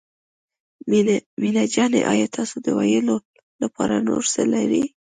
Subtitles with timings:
[1.41, 3.15] مينه جانې آيا تاسو د ويلو
[3.61, 4.83] لپاره نور څه لرئ.